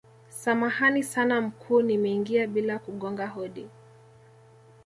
[0.29, 3.67] samahani sana mkuu nimeingia bila kugonga hodi